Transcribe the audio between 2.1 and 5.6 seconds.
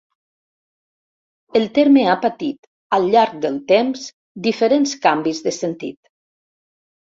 ha patit al llarg del temps diferents canvis de